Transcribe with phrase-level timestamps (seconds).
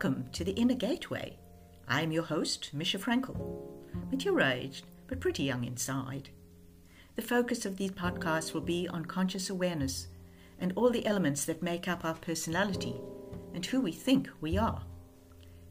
[0.00, 1.36] Welcome to the Inner Gateway.
[1.88, 3.36] I am your host, Misha Frankel,
[4.12, 6.28] mature aged, but pretty young inside.
[7.16, 10.06] The focus of these podcasts will be on conscious awareness
[10.60, 12.94] and all the elements that make up our personality
[13.52, 14.84] and who we think we are.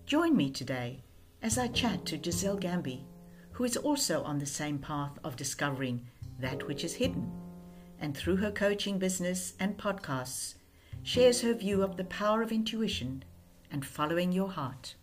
[0.06, 1.04] Join me today
[1.42, 3.06] as I chat to Gisele Gambi,
[3.54, 6.06] who is also on the same path of discovering
[6.38, 7.32] that which is hidden,
[7.98, 10.56] and through her coaching business and podcasts,
[11.02, 13.24] shares her view of the power of intuition
[13.72, 14.96] and following your heart.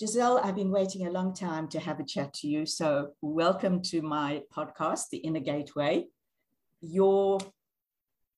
[0.00, 2.64] Gisele, I've been waiting a long time to have a chat to you.
[2.64, 6.06] So, welcome to my podcast, The Inner Gateway.
[6.80, 7.38] Your,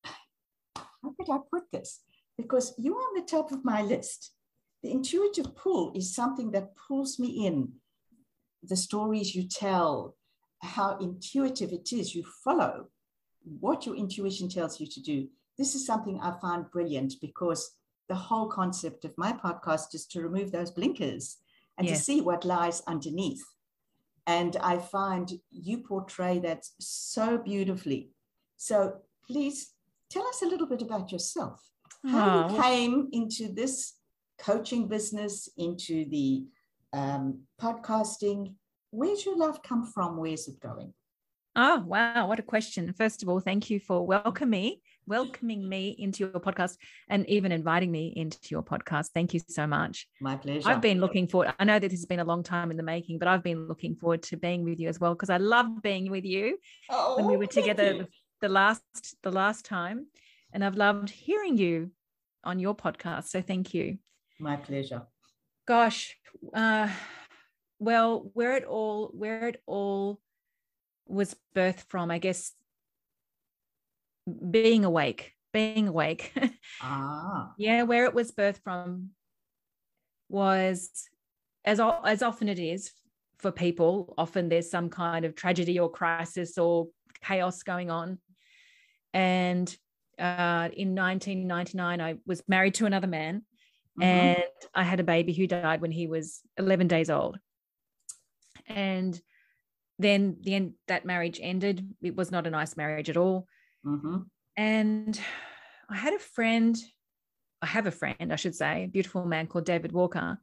[0.05, 2.01] how could I put this?
[2.37, 4.33] Because you are on the top of my list.
[4.83, 7.75] The intuitive pull is something that pulls me in.
[8.65, 10.17] The stories you tell,
[10.63, 12.15] how intuitive it is.
[12.15, 12.89] You follow
[13.61, 15.29] what your intuition tells you to do.
[15.59, 17.77] This is something I find brilliant because
[18.09, 21.39] the whole concept of my podcast is to remove those blinkers
[21.79, 21.99] and yes.
[21.99, 23.45] to see what lies underneath.
[24.27, 28.11] And I find you portray that so beautifully.
[28.57, 28.95] So
[29.27, 29.73] please
[30.11, 31.61] tell us a little bit about yourself.
[32.07, 32.55] How oh.
[32.55, 33.95] you came into this
[34.39, 36.45] coaching business, into the
[36.93, 38.55] um, podcasting,
[38.93, 40.17] where's your love come from?
[40.17, 40.93] Where's it going?
[41.55, 42.29] Oh, wow.
[42.29, 42.93] What a question.
[42.95, 46.77] First of all, thank you for welcoming me, welcoming me into your podcast
[47.11, 49.09] and even inviting me into your podcast.
[49.13, 50.07] Thank you so much.
[50.21, 50.67] My pleasure.
[50.67, 51.53] I've been looking forward.
[51.59, 53.67] I know that this has been a long time in the making, but I've been
[53.69, 57.17] looking forward to being with you as well because I love being with you oh,
[57.17, 58.09] when we were together the,
[58.41, 60.07] the last the last time.
[60.55, 61.91] And I've loved hearing you
[62.45, 63.25] on your podcast.
[63.25, 63.99] So thank you.
[64.39, 65.03] My pleasure.
[65.67, 66.17] Gosh,
[66.55, 66.89] uh,
[67.83, 70.21] well where it all where it all
[71.07, 72.53] was birthed from i guess
[74.51, 76.33] being awake being awake
[76.81, 77.53] ah.
[77.59, 79.11] yeah where it was birthed from
[80.29, 81.09] was
[81.65, 82.93] as as often it is
[83.39, 86.87] for people often there's some kind of tragedy or crisis or
[87.21, 88.19] chaos going on
[89.13, 89.77] and
[90.21, 93.43] uh, in 1999 i was married to another man
[94.01, 94.03] mm-hmm.
[94.03, 97.39] and i had a baby who died when he was 11 days old
[98.67, 99.21] and
[99.99, 101.95] then the end that marriage ended.
[102.03, 103.47] It was not a nice marriage at all.
[103.85, 104.19] Mm-hmm.
[104.57, 105.21] and
[105.91, 106.77] i had a friend
[107.61, 110.39] i have a friend i should say a beautiful man called david walker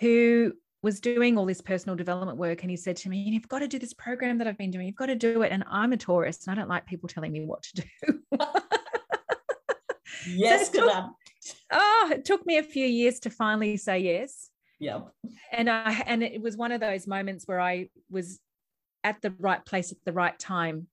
[0.00, 2.62] who was doing all this personal development work.
[2.62, 4.86] And he said to me you've got to do this program that i've been doing.
[4.86, 5.52] You've got to do it.
[5.52, 8.20] And i'm a Taurus and i don't like people telling me what to do.
[10.26, 11.04] Yes so it took,
[11.72, 15.00] oh it took me a few years to finally say yes yeah.
[15.52, 18.40] And i and it was one of those moments where i was
[19.04, 20.86] at the right place at the right time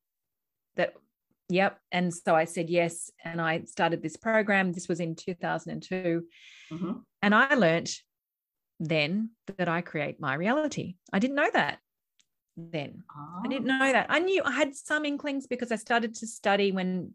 [0.75, 0.94] that
[1.50, 1.79] yep.
[1.91, 4.72] And so i said yes and i started this program.
[4.72, 6.23] This was in 2002
[6.72, 6.91] mm-hmm.
[7.22, 7.91] and i learned
[8.79, 10.96] then that i create my reality.
[11.13, 11.79] I didn't know that
[12.57, 13.03] then.
[13.16, 13.41] Oh.
[13.46, 14.07] i didn't know that.
[14.09, 17.13] I knew i had some inklings because i started to study when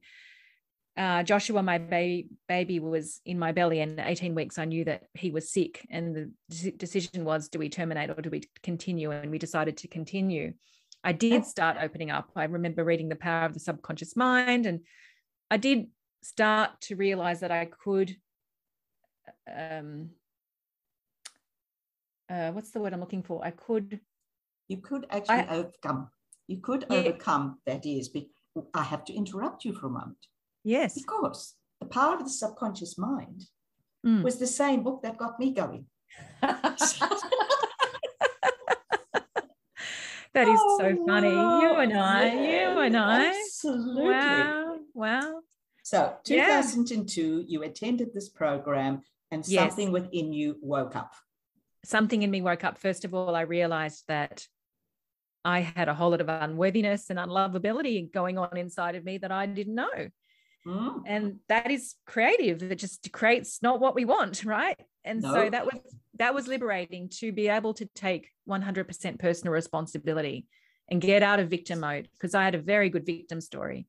[1.01, 5.05] uh, Joshua, my baby, baby was in my belly, and 18 weeks, I knew that
[5.15, 5.87] he was sick.
[5.91, 6.15] And
[6.51, 9.11] the decision was, do we terminate or do we continue?
[9.11, 10.53] And we decided to continue.
[11.03, 12.29] I did start opening up.
[12.37, 14.81] I remember reading The Power of the Subconscious Mind, and
[15.51, 15.87] I did
[16.23, 18.15] start to realize that I could.
[19.51, 20.11] Um,
[22.29, 23.43] uh, what's the word I'm looking for?
[23.43, 24.01] I could.
[24.69, 26.11] You could actually I, overcome.
[26.47, 26.99] You could yeah.
[26.99, 28.11] overcome that is.
[28.75, 30.19] I have to interrupt you for a moment.
[30.65, 30.95] Yes.
[30.95, 33.45] Because The Power of the Subconscious Mind
[34.07, 34.23] mm.
[34.23, 35.87] was the same book that got me going.
[40.33, 41.35] That is oh, so funny.
[41.35, 41.61] Wow.
[41.61, 43.27] You and I, yeah, you and I.
[43.27, 44.05] Absolutely.
[44.05, 44.77] Wow.
[44.95, 45.41] Wow.
[45.83, 47.45] So 2002, yeah.
[47.49, 49.93] you attended this program and something yes.
[49.93, 51.13] within you woke up.
[51.85, 52.79] Something in me woke up.
[52.79, 54.47] First of all, I realized that
[55.45, 59.33] I had a whole lot of unworthiness and unlovability going on inside of me that
[59.33, 60.11] I didn't know.
[60.67, 61.03] Mm.
[61.07, 62.63] And that is creative.
[62.63, 64.77] It just creates not what we want, right?
[65.05, 65.33] And no.
[65.33, 65.81] so that was
[66.17, 70.47] that was liberating to be able to take 100% personal responsibility
[70.91, 73.87] and get out of victim mode because I had a very good victim story.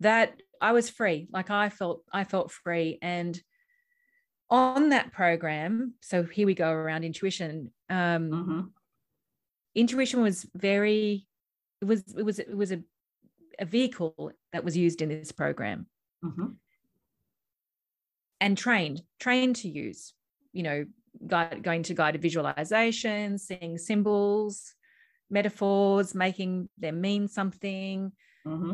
[0.00, 3.40] That I was free, like I felt I felt free and
[4.48, 7.72] on that program, so here we go around intuition.
[7.90, 8.60] Um, mm-hmm.
[9.74, 11.26] Intuition was very,
[11.80, 12.82] it was it was it was a
[13.58, 15.86] a vehicle that was used in this program
[16.24, 16.46] mm-hmm.
[18.40, 20.12] and trained trained to use
[20.52, 20.84] you know
[21.26, 24.74] guide, going to guided visualizations seeing symbols
[25.30, 28.12] metaphors making them mean something
[28.46, 28.72] Mm-hmm.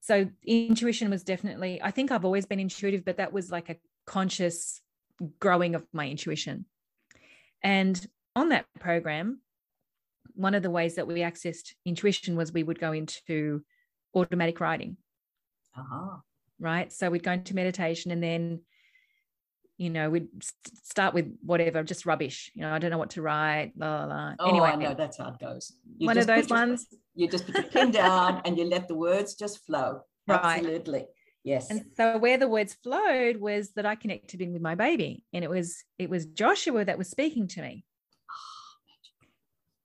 [0.00, 3.76] So intuition was definitely, I think I've always been intuitive, but that was like a
[4.06, 4.80] conscious
[5.40, 6.66] growing of my intuition.
[7.62, 9.40] And on that program,
[10.34, 13.62] one of the ways that we accessed intuition was we would go into
[14.14, 14.96] automatic writing.
[15.76, 16.18] Uh-huh.
[16.60, 16.92] Right.
[16.92, 18.60] So we'd go into meditation and then,
[19.76, 20.28] you know, we'd
[20.84, 22.50] start with whatever, just rubbish.
[22.54, 23.72] You know, I don't know what to write.
[23.76, 24.34] Blah, blah, blah.
[24.38, 25.72] Oh, anyway, I know that's how it goes.
[25.98, 26.86] You one of those ones.
[27.14, 30.00] you just put your pen down and you let the words just flow.
[30.26, 30.56] Right.
[30.56, 31.04] Absolutely.
[31.42, 31.70] Yes.
[31.70, 35.22] And so where the words flowed was that I connected in with my baby.
[35.34, 37.84] And it was it was Joshua that was speaking to me.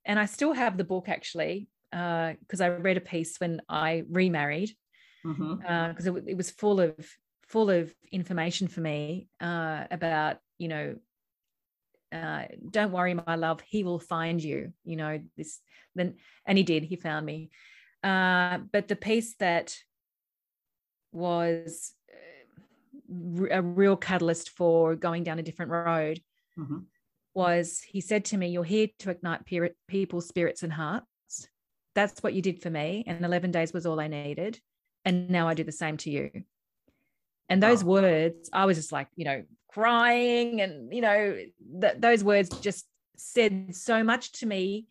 [0.05, 4.03] And I still have the book actually, because uh, I read a piece when I
[4.09, 4.75] remarried,
[5.23, 5.65] because mm-hmm.
[5.65, 6.95] uh, it, it, was full of
[7.47, 10.95] full of information for me uh, about you know
[12.11, 15.59] uh, don't worry my love he will find you you know this
[15.95, 16.15] then
[16.45, 17.49] and he did he found me
[18.03, 19.75] uh, but the piece that
[21.11, 26.21] was uh, a real catalyst for going down a different road
[26.57, 26.79] mm-hmm.
[27.33, 29.41] was he said to me you're here to ignite
[29.87, 31.05] people's spirits and hearts
[31.95, 34.59] that's what you did for me and 11 days was all i needed
[35.05, 36.29] and now i do the same to you.
[37.47, 37.87] And those oh.
[37.87, 41.37] words i was just like you know crying and you know
[41.81, 42.85] th- those words just
[43.17, 44.87] said so much to me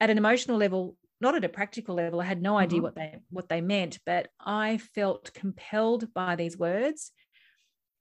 [0.00, 2.18] at an emotional level not at a practical level.
[2.18, 2.84] I had no idea mm-hmm.
[2.84, 7.12] what they what they meant but i felt compelled by these words.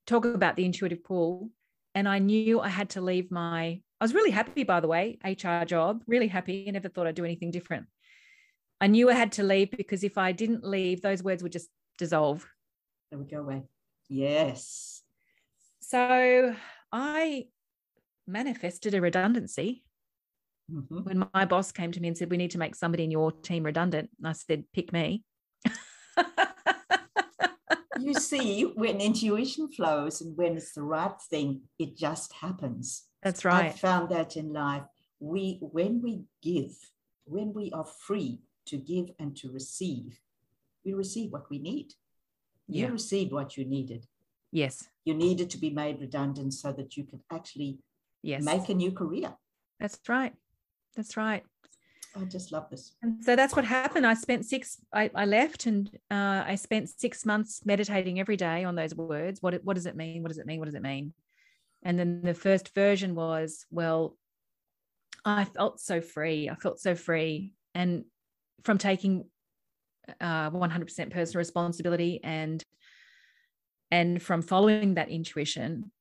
[0.07, 1.51] Talk about the intuitive pull
[1.95, 5.19] and i knew i had to leave my i was really happy by the way
[5.23, 6.65] hr job really happy.
[6.67, 7.85] I never thought i'd do anything different
[8.81, 11.69] i knew i had to leave because if i didn't leave those words would just
[11.97, 12.45] dissolve
[13.11, 13.63] they would go away
[14.07, 15.01] yes
[15.79, 16.55] so
[16.91, 17.45] i
[18.27, 19.83] manifested a redundancy
[20.71, 20.97] Mm-hmm.
[20.99, 23.31] When my boss came to me and said, We need to make somebody in your
[23.31, 25.23] team redundant, I said, Pick me.
[27.99, 33.03] you see, when intuition flows and when it's the right thing, it just happens.
[33.23, 33.65] That's right.
[33.67, 34.83] I found that in life.
[35.19, 36.75] We when we give,
[37.25, 40.19] when we are free to give and to receive,
[40.85, 41.93] we receive what we need.
[42.67, 42.91] You yeah.
[42.91, 44.05] received what you needed.
[44.51, 44.87] Yes.
[45.05, 47.79] You needed to be made redundant so that you could actually
[48.21, 48.43] yes.
[48.43, 49.33] make a new career.
[49.79, 50.33] That's right.
[50.95, 51.43] That's right.
[52.15, 52.95] I just love this.
[53.03, 54.05] And so that's what happened.
[54.05, 58.63] I spent six, I, I left and uh, I spent six months meditating every day
[58.63, 59.41] on those words.
[59.41, 60.23] What, what does it mean?
[60.23, 60.59] What does it mean?
[60.59, 61.13] What does it mean?
[61.83, 64.17] And then the first version was, well,
[65.23, 66.49] I felt so free.
[66.49, 67.53] I felt so free.
[67.75, 68.05] And
[68.63, 69.25] from taking
[70.19, 72.63] uh, 100% personal responsibility and
[73.91, 75.91] and from following that intuition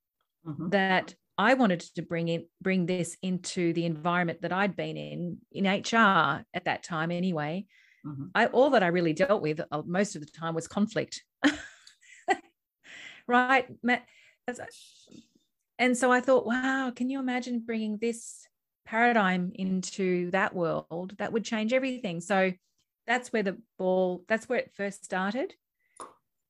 [0.47, 0.69] mm-hmm.
[0.71, 5.39] that I wanted to bring in bring this into the environment that I'd been in
[5.53, 7.67] in HR at that time anyway.
[8.05, 8.27] Mm-hmm.
[8.35, 11.23] I all that I really dealt with uh, most of the time was conflict.
[13.27, 14.05] right, Matt?
[15.79, 18.47] and so I thought, wow, can you imagine bringing this
[18.89, 21.15] paradigm into that world?
[21.19, 22.21] That would change everything.
[22.21, 22.53] So
[23.07, 24.25] that's where the ball.
[24.29, 25.55] That's where it first started,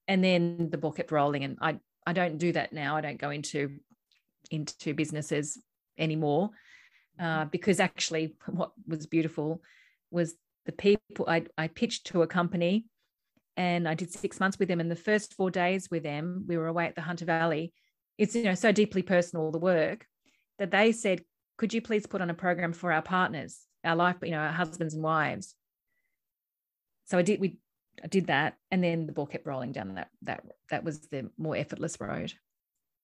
[0.07, 1.45] and then the ball kept rolling.
[1.45, 2.97] And I I don't do that now.
[2.97, 3.79] I don't go into
[4.51, 5.59] into businesses
[5.99, 6.51] anymore
[7.21, 9.63] uh, because actually what was beautiful
[10.11, 10.35] was
[10.67, 12.87] the people I, I pitched to a company
[13.57, 14.81] and I did six months with them.
[14.81, 17.73] And the first four days with them, we were away at the Hunter Valley.
[18.17, 20.07] It's you know so deeply personal the work
[20.59, 21.23] that they said,
[21.59, 24.53] "Could you please put on a program for our partners, our life, you know, our
[24.53, 25.55] husbands and wives?"
[27.05, 27.41] So I did.
[27.41, 27.59] We
[28.03, 31.31] I did that, and then the ball kept rolling down that that that was the
[31.37, 32.33] more effortless road.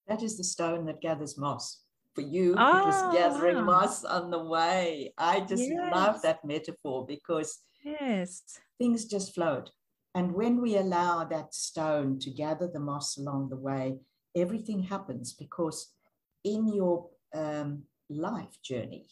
[0.06, 1.80] That is the stone that gathers moss.
[2.14, 3.12] For you, oh, it was ah.
[3.12, 5.12] gathering moss on the way.
[5.18, 5.92] I just yes.
[5.92, 8.42] love that metaphor because yes,
[8.78, 9.70] things just flowed.
[10.14, 13.98] And when we allow that stone to gather the moss along the way,
[14.36, 15.92] everything happens because
[16.44, 19.06] in your um, life journey,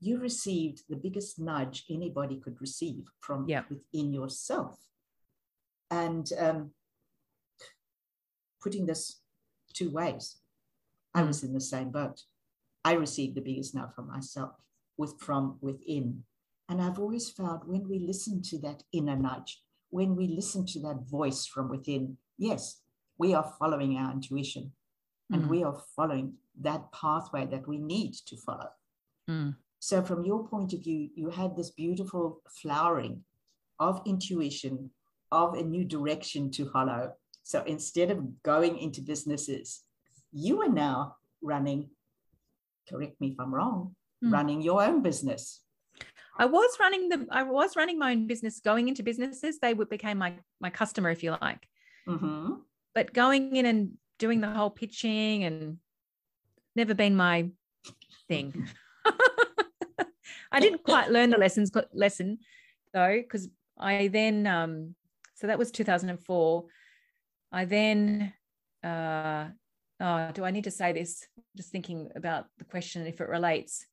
[0.00, 3.62] you received the biggest nudge anybody could receive from yeah.
[3.70, 4.76] within yourself.
[5.90, 6.70] And um,
[8.62, 9.20] putting this
[9.72, 10.36] two ways.
[11.14, 12.22] I was in the same boat.
[12.84, 14.52] I received the biggest nudge from myself,
[14.96, 16.24] with from within.
[16.68, 20.80] And I've always found when we listen to that inner nudge, when we listen to
[20.80, 22.80] that voice from within, yes,
[23.18, 24.72] we are following our intuition
[25.32, 25.48] and mm.
[25.48, 28.70] we are following that pathway that we need to follow.
[29.28, 29.56] Mm.
[29.78, 33.24] So, from your point of view, you had this beautiful flowering
[33.78, 34.90] of intuition,
[35.30, 37.12] of a new direction to follow,
[37.46, 39.84] so instead of going into businesses,
[40.32, 41.90] you are now running,
[42.90, 44.32] correct me if I'm wrong, mm.
[44.32, 45.60] running your own business.
[46.40, 49.60] I was running the I was running my own business, going into businesses.
[49.60, 51.68] They would became my my customer, if you like.
[52.08, 52.54] Mm-hmm.
[52.96, 55.78] But going in and doing the whole pitching and
[56.74, 57.48] never been my
[58.28, 58.68] thing.
[60.52, 62.38] I didn't quite learn the lessons lesson
[62.92, 64.94] though, because I then um,
[65.34, 66.64] so that was 2004.
[67.52, 68.32] I then
[68.82, 69.48] uh,
[70.00, 71.26] oh, do I need to say this?
[71.56, 73.86] Just thinking about the question if it relates.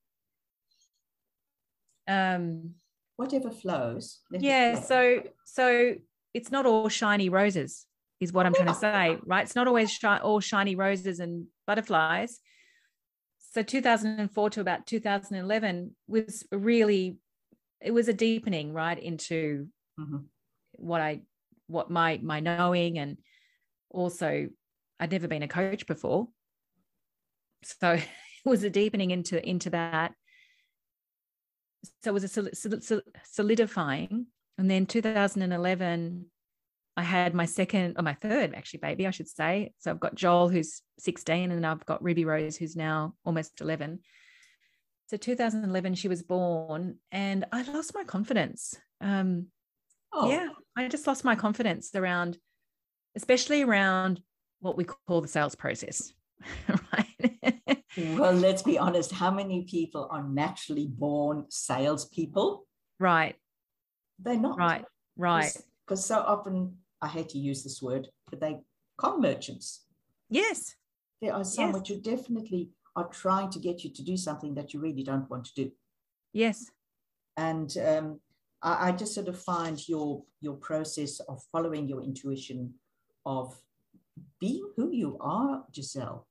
[2.08, 2.76] Um,
[3.16, 4.20] Whatever flows.
[4.32, 4.76] Yeah.
[4.76, 4.84] Flow.
[4.86, 5.96] So so
[6.34, 7.86] it's not all shiny roses,
[8.24, 9.44] is what I'm trying to say, right?
[9.44, 12.40] It's not always shi- all shiny roses and butterflies.
[13.52, 17.18] So 2004 to about 2011 was really,
[17.82, 19.68] it was a deepening right into
[20.00, 20.18] mm-hmm.
[20.74, 21.22] what I,
[21.68, 23.18] what my my knowing and
[23.90, 24.50] also
[25.00, 26.28] I'd never been a coach before.
[27.64, 28.06] So it
[28.46, 30.14] was a deepening into into that.
[32.04, 34.28] So it was a solidifying.
[34.58, 36.26] And then 2011,
[36.96, 39.74] I had my second or my third actually baby, I should say.
[39.80, 44.00] So I've got Joel who's 16 and I've got Ruby Rose who's now almost 11.
[45.08, 48.76] So 2011 she was born and I lost my confidence.
[49.02, 49.48] Um,
[50.12, 50.30] oh.
[50.30, 52.38] yeah, I just lost my confidence around
[53.16, 54.22] especially around
[54.60, 56.14] what we call the sales process.
[56.94, 57.58] right.
[58.18, 59.12] well, let's be honest.
[59.12, 62.66] How many people are naturally born salespeople?
[63.00, 63.36] Right.
[64.20, 64.58] They're not.
[64.58, 64.86] Right.
[65.18, 65.52] Right.
[65.86, 68.60] Because so often, I hate to use this word, but they
[68.98, 69.86] con merchants.
[70.30, 70.76] Yes.
[71.22, 71.74] There are some yes.
[71.76, 75.30] which you definitely are trying to get you to do something that you really don't
[75.30, 75.72] want to do.
[76.32, 76.72] Yes.
[77.36, 78.20] And um,
[78.62, 82.74] I, I just sort of find your your process of following your intuition,
[83.26, 83.54] of
[84.40, 86.26] being who you are, Gisele,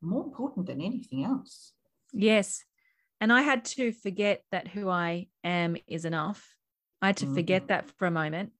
[0.00, 1.74] more important than anything else.
[2.12, 2.64] Yes.
[3.20, 6.54] And I had to forget that who I am is enough.
[7.02, 7.34] I had to mm-hmm.
[7.34, 8.52] forget that for a moment.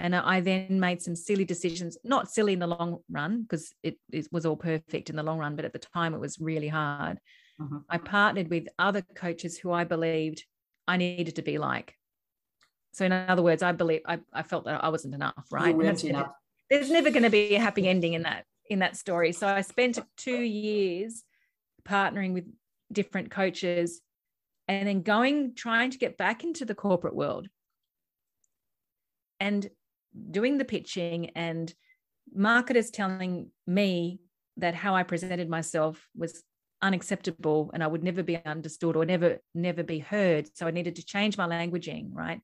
[0.00, 3.98] And I then made some silly decisions, not silly in the long run, because it,
[4.10, 6.68] it, was all perfect in the long run, but at the time it was really
[6.68, 7.18] hard.
[7.60, 7.78] Mm-hmm.
[7.88, 10.44] I partnered with other coaches who I believed
[10.88, 11.96] I needed to be like.
[12.92, 15.74] So, in other words, I believe I, I felt that I wasn't enough, right?
[16.04, 16.30] enough
[16.70, 19.32] there's never going to be a happy ending in that in that story.
[19.32, 21.24] So I spent two years
[21.84, 22.44] partnering with
[22.92, 24.00] different coaches
[24.68, 27.48] and then going trying to get back into the corporate world
[29.40, 29.68] and
[30.30, 31.72] doing the pitching and
[32.32, 34.20] marketers telling me
[34.56, 36.42] that how I presented myself was
[36.82, 40.96] unacceptable and I would never be understood or never never be heard so I needed
[40.96, 42.40] to change my languaging right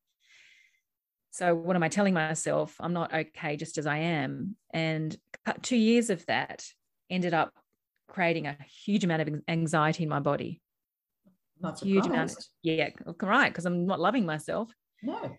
[1.36, 2.74] so what am I telling myself?
[2.80, 4.56] I'm not okay just as I am.
[4.72, 5.14] And
[5.60, 6.64] two years of that
[7.10, 7.52] ended up
[8.08, 10.62] creating a huge amount of anxiety in my body.
[11.60, 11.94] Not surprised.
[11.94, 12.30] Huge amount.
[12.30, 12.88] Of, yeah,
[13.20, 13.50] right.
[13.50, 14.70] Because I'm not loving myself.
[15.02, 15.36] No.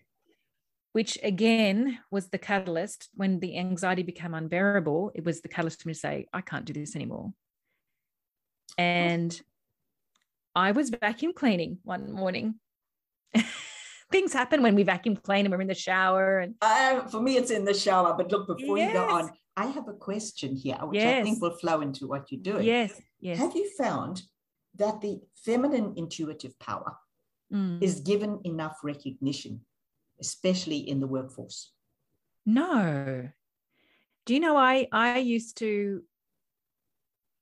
[0.92, 5.12] Which again was the catalyst when the anxiety became unbearable.
[5.14, 7.32] It was the catalyst for me to say, I can't do this anymore.
[8.76, 9.38] And
[10.54, 12.54] I was vacuum cleaning one morning.
[14.10, 16.40] things happen when we vacuum clean and we're in the shower.
[16.40, 18.14] And uh, for me, it's in the shower.
[18.16, 18.88] But look, before yes.
[18.88, 21.20] you go on, I have a question here, which yes.
[21.20, 22.64] I think will flow into what you're doing.
[22.64, 23.00] Yes.
[23.20, 23.38] Yes.
[23.38, 24.22] Have you found
[24.76, 26.96] that the feminine intuitive power
[27.52, 27.82] mm.
[27.82, 29.60] is given enough recognition,
[30.20, 31.72] especially in the workforce?
[32.46, 33.28] No.
[34.26, 36.02] Do you know I I used to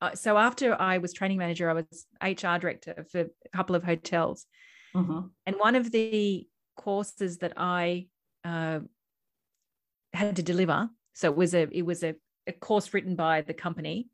[0.00, 3.82] uh, so after I was training manager, I was HR director for a couple of
[3.82, 4.46] hotels.
[4.94, 5.20] Mm-hmm.
[5.46, 8.08] And one of the courses that I
[8.44, 8.80] uh,
[10.12, 10.90] had to deliver.
[11.14, 12.14] So it was a it was a,
[12.46, 14.08] a course written by the company.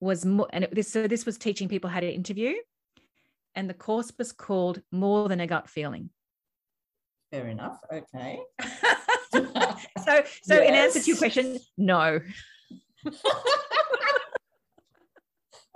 [0.00, 2.54] Was more and it, this so this was teaching people how to interview,
[3.54, 6.08] and the course was called More Than a Gut Feeling.
[7.30, 7.78] Fair enough.
[7.92, 8.40] Okay.
[9.32, 10.68] so so yes.
[10.68, 12.20] in answer to your question, no.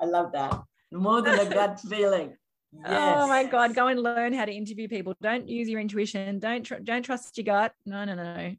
[0.01, 0.61] I love that.
[0.93, 2.37] More than a gut feeling.
[2.73, 2.87] Yes.
[2.89, 5.15] Oh my God, go and learn how to interview people.
[5.23, 6.41] Don't use your intuition.
[6.41, 7.73] Don't tr- don't trust your gut.
[7.87, 8.57] No, no, no.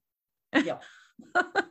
[0.63, 0.77] yeah,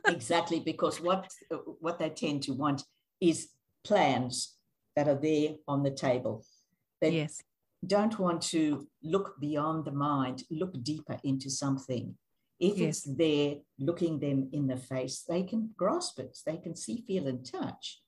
[0.07, 0.59] exactly.
[0.59, 1.31] Because what
[1.79, 2.83] what they tend to want
[3.19, 3.49] is
[3.83, 4.55] plans
[4.95, 6.45] that are there on the table.
[7.01, 7.41] They yes.
[7.87, 12.15] Don't want to look beyond the mind, look deeper into something.
[12.59, 13.05] If yes.
[13.05, 16.37] it's there, looking them in the face, they can grasp it.
[16.45, 18.01] They can see, feel, and touch.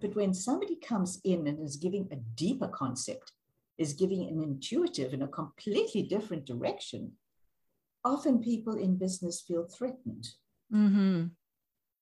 [0.00, 3.32] But when somebody comes in and is giving a deeper concept,
[3.78, 7.12] is giving an intuitive in a completely different direction,
[8.04, 10.28] often people in business feel threatened.
[10.72, 11.26] Mm-hmm.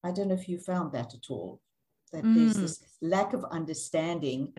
[0.04, 1.60] I don't know if you found that at all,
[2.12, 2.34] that mm.
[2.34, 4.52] there's this lack of understanding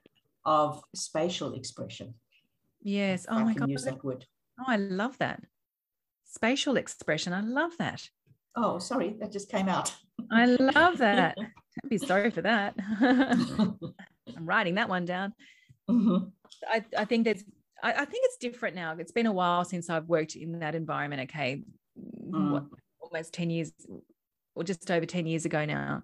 [0.45, 2.13] of spatial expression.
[2.83, 3.25] Yes.
[3.29, 3.69] Oh my God.
[3.69, 4.25] Use that word.
[4.59, 5.41] Oh, I love that.
[6.25, 7.33] Spatial expression.
[7.33, 8.07] I love that.
[8.55, 9.93] Oh, sorry, that just came out.
[10.31, 11.37] I love that.
[11.83, 12.75] I'd be sorry for that.
[13.01, 15.33] I'm writing that one down.
[15.89, 16.29] Mm-hmm.
[16.69, 17.43] I, I think there's
[17.81, 18.95] I, I, think it's different now.
[18.97, 21.29] It's been a while since I've worked in that environment.
[21.29, 21.63] Okay.
[22.29, 22.51] Mm.
[22.51, 22.63] What,
[23.01, 23.71] almost 10 years
[24.55, 26.03] or just over 10 years ago now.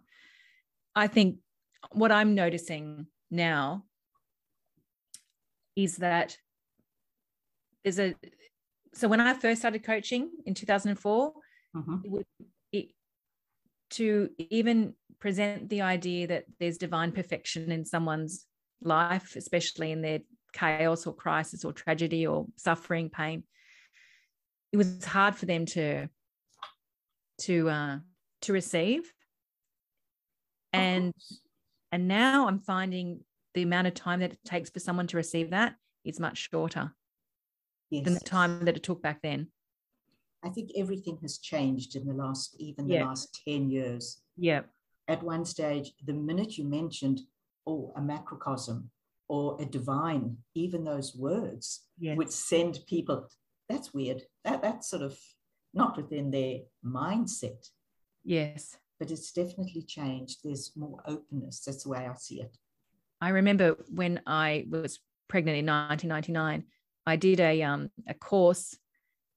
[0.96, 1.38] I think
[1.92, 3.86] what I'm noticing now
[5.76, 6.38] is that
[7.84, 8.16] there's a
[8.94, 11.34] so when I first started coaching in 2004,
[11.76, 11.96] mm-hmm.
[12.04, 12.26] it would,
[12.72, 12.88] it,
[13.92, 18.46] to even present the idea that there's divine perfection in someone's
[18.82, 20.20] life, especially in their
[20.54, 23.44] chaos or crisis or tragedy or suffering, pain,
[24.72, 26.08] it was hard for them to
[27.42, 27.98] to uh,
[28.42, 29.12] to receive.
[30.74, 31.14] And
[31.92, 33.22] and now I'm finding
[33.56, 36.94] the amount of time that it takes for someone to receive that is much shorter
[37.90, 38.06] yes.
[38.06, 39.48] than the time that it took back then.
[40.44, 43.06] I think everything has changed in the last, even the yeah.
[43.06, 44.22] last 10 years.
[44.38, 44.62] Yeah.
[45.08, 47.22] At one stage, the minute you mentioned,
[47.68, 48.90] oh, a macrocosm
[49.28, 52.18] or a divine, even those words yes.
[52.18, 53.28] would send people,
[53.68, 54.24] that's weird.
[54.44, 55.18] That That's sort of
[55.74, 57.70] not within their mindset.
[58.24, 58.78] Yes.
[59.00, 60.40] But it's definitely changed.
[60.44, 61.62] There's more openness.
[61.66, 62.58] That's the way I see it.
[63.22, 66.64] I remember when I was pregnant in 1999,
[67.06, 68.78] I did a um, a course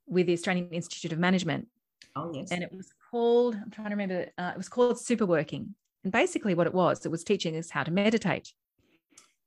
[0.06, 1.68] with the Australian Institute of Management.
[2.14, 2.50] Oh yes.
[2.50, 4.30] And it was called I'm trying to remember.
[4.36, 7.70] Uh, it was called Super Working, and basically what it was, it was teaching us
[7.70, 8.52] how to meditate.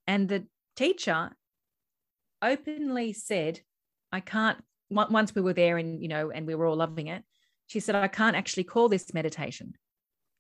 [0.08, 0.46] And the
[0.76, 1.32] teacher
[2.42, 3.62] openly said,
[4.12, 7.24] "I can't." Once we were there, and you know, and we were all loving it.
[7.68, 9.76] She said, "I can't actually call this meditation,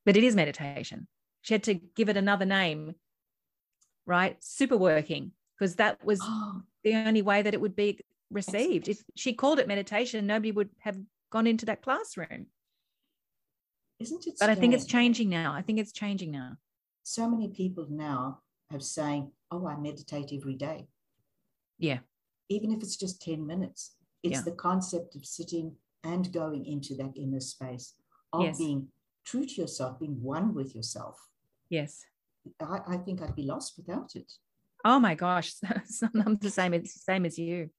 [0.05, 1.07] but it is meditation."
[1.41, 2.95] She had to give it another name,
[4.05, 4.35] right?
[4.43, 7.99] Super working, because that was oh the only way that it would be
[8.31, 8.87] received.
[8.87, 10.97] If she called it meditation, nobody would have
[11.31, 12.47] gone into that classroom.
[13.99, 14.35] Isn't it?
[14.39, 15.53] But I think it's changing now.
[15.53, 16.57] I think it's changing now.
[17.03, 18.39] So many people now
[18.71, 20.87] have saying, "Oh, I meditate every day."
[21.77, 21.99] Yeah.
[22.49, 24.41] Even if it's just ten minutes, it's yeah.
[24.41, 27.95] the concept of sitting and going into that inner space
[28.33, 28.57] of yes.
[28.57, 28.87] being
[29.25, 31.17] true to yourself, being one with yourself.
[31.69, 32.05] Yes.
[32.59, 34.31] I, I think I'd be lost without it.
[34.85, 35.51] Oh my gosh,
[36.25, 36.71] I'm the same.
[36.71, 37.71] The same as you.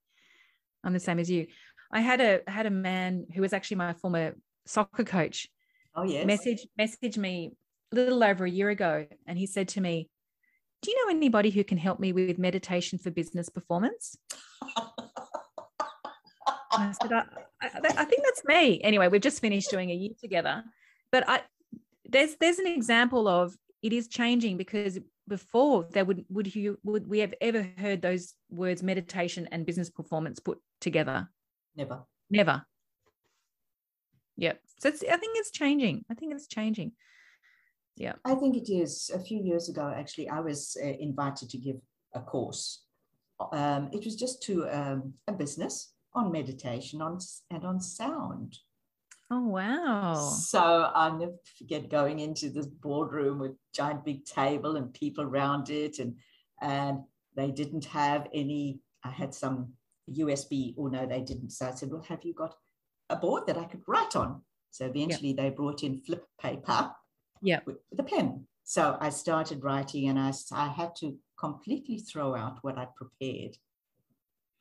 [0.83, 1.47] I'm the same as you.
[1.89, 5.47] I had a had a man who was actually my former soccer coach.
[5.95, 6.25] Oh yes.
[6.25, 7.53] Message messaged me
[7.93, 10.09] a little over a year ago, and he said to me,
[10.81, 14.17] "Do you know anybody who can help me with meditation for business performance?"
[16.69, 17.23] I said, I,
[17.61, 18.79] I, I, think that's me.
[18.83, 20.63] Anyway, we've just finished doing a year together,
[21.11, 21.41] but I
[22.05, 27.07] there's there's an example of it is changing because before there would would you would
[27.07, 31.29] we have ever heard those words meditation and business performance put together?
[31.75, 32.05] Never.
[32.29, 32.65] Never.
[34.37, 34.59] Yep.
[34.79, 36.05] So it's, i think it's changing.
[36.09, 36.91] I think it's changing.
[37.95, 38.13] Yeah.
[38.23, 39.11] I think it is.
[39.13, 41.77] A few years ago actually i was uh, invited to give
[42.13, 42.83] a course.
[43.51, 47.19] Um, it was just to um, a business on meditation on
[47.51, 48.57] and on sound
[49.29, 50.15] Oh wow!
[50.15, 55.69] So I'll never forget going into this boardroom with giant big table and people around
[55.69, 56.15] it, and
[56.61, 56.99] and
[57.35, 58.79] they didn't have any.
[59.03, 59.73] I had some
[60.09, 61.49] USB, or oh, no, they didn't.
[61.49, 62.55] So I said, "Well, have you got
[63.09, 66.91] a board that I could write on?" So eventually, they brought in flip paper,
[67.41, 68.47] yeah, with, with a pen.
[68.63, 73.57] So I started writing, and I I had to completely throw out what I prepared,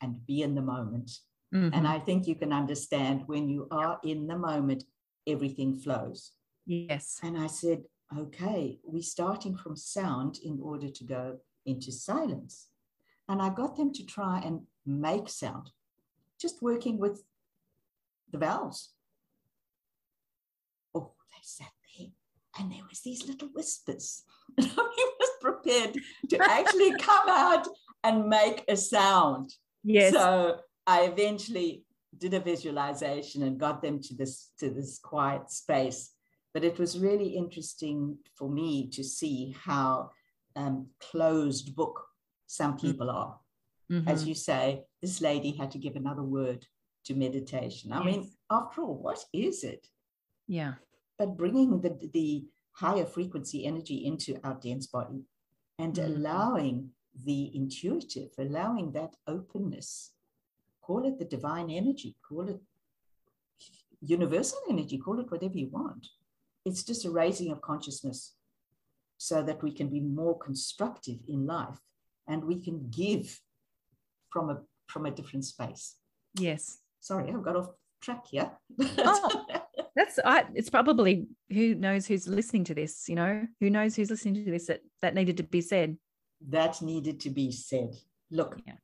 [0.00, 1.20] and be in the moment
[1.54, 1.74] Mm-hmm.
[1.74, 4.84] And I think you can understand when you are in the moment,
[5.26, 6.32] everything flows.
[6.66, 7.20] Yes.
[7.22, 7.84] And I said,
[8.16, 12.68] okay, we're starting from sound in order to go into silence.
[13.28, 15.70] And I got them to try and make sound,
[16.40, 17.24] just working with
[18.30, 18.90] the vowels.
[20.94, 22.08] Oh, they sat there
[22.58, 24.22] and there was these little whispers.
[24.58, 25.98] And I was prepared
[26.30, 27.66] to actually come out
[28.04, 29.52] and make a sound.
[29.84, 30.12] Yes.
[30.12, 31.84] So I eventually
[32.16, 36.12] did a visualization and got them to this to this quiet space.
[36.54, 40.10] But it was really interesting for me to see how
[40.54, 42.06] um, closed book
[42.46, 42.80] some mm.
[42.80, 43.38] people are.
[43.90, 44.08] Mm-hmm.
[44.08, 46.66] As you say, this lady had to give another word
[47.04, 47.92] to meditation.
[47.92, 48.06] I yes.
[48.06, 49.86] mean, after all, what is it?
[50.48, 50.74] Yeah.
[51.18, 55.22] But bringing the, the higher frequency energy into our dense body
[55.78, 56.10] and mm-hmm.
[56.10, 56.90] allowing
[57.24, 60.12] the intuitive, allowing that openness
[60.86, 62.60] call it the divine energy, call it
[64.00, 66.06] universal energy, call it whatever you want.
[66.64, 68.34] It's just a raising of consciousness
[69.18, 71.78] so that we can be more constructive in life
[72.28, 73.40] and we can give
[74.30, 75.96] from a from a different space.
[76.38, 76.78] Yes.
[77.00, 77.70] Sorry, I've got off
[78.00, 78.50] track here.
[78.98, 79.46] oh,
[79.96, 84.10] that's I, it's probably who knows who's listening to this, you know, who knows who's
[84.10, 85.96] listening to this that that needed to be said.
[86.48, 87.94] That needed to be said.
[88.30, 88.74] Look, yeah.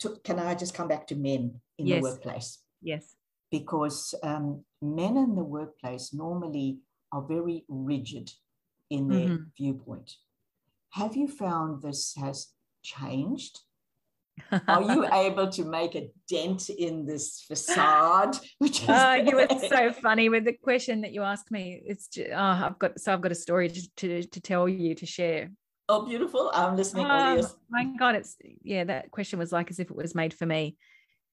[0.00, 2.02] To, can I just come back to men in yes.
[2.02, 2.58] the workplace?
[2.82, 3.14] Yes.
[3.50, 6.78] Because um, men in the workplace normally
[7.12, 8.30] are very rigid
[8.90, 9.44] in their mm-hmm.
[9.56, 10.14] viewpoint.
[10.90, 12.48] Have you found this has
[12.82, 13.60] changed?
[14.68, 18.36] Are you able to make a dent in this facade?
[18.58, 21.82] Which is oh, you were so funny with the question that you asked me.
[21.84, 24.94] It's just, oh, I've got so I've got a story to, to, to tell you
[24.94, 25.50] to share.
[25.88, 26.50] Oh, beautiful!
[26.52, 27.06] I'm listening.
[27.08, 28.84] Oh, my God, it's yeah.
[28.84, 30.76] That question was like as if it was made for me.